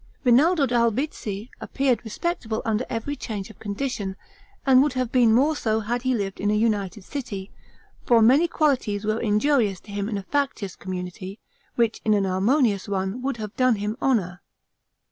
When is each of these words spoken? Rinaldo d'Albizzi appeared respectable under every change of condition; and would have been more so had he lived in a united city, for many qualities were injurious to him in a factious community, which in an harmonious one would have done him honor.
Rinaldo 0.23 0.65
d'Albizzi 0.65 1.51
appeared 1.61 2.03
respectable 2.03 2.63
under 2.65 2.87
every 2.89 3.15
change 3.15 3.51
of 3.51 3.59
condition; 3.59 4.15
and 4.65 4.81
would 4.81 4.93
have 4.93 5.11
been 5.11 5.31
more 5.31 5.55
so 5.55 5.79
had 5.81 6.01
he 6.01 6.15
lived 6.15 6.39
in 6.39 6.49
a 6.49 6.55
united 6.55 7.03
city, 7.03 7.51
for 8.03 8.19
many 8.19 8.47
qualities 8.47 9.05
were 9.05 9.21
injurious 9.21 9.79
to 9.81 9.91
him 9.91 10.09
in 10.09 10.17
a 10.17 10.23
factious 10.23 10.75
community, 10.75 11.39
which 11.75 12.01
in 12.03 12.15
an 12.15 12.23
harmonious 12.25 12.87
one 12.87 13.21
would 13.21 13.37
have 13.37 13.55
done 13.55 13.75
him 13.75 13.95
honor. 14.01 14.41